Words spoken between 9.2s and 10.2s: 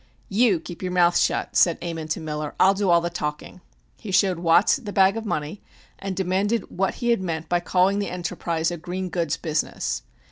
business."